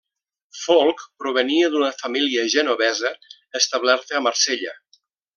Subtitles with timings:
[0.59, 3.11] Folc provenia d'una família genovesa
[3.63, 4.73] establerta a Marsella.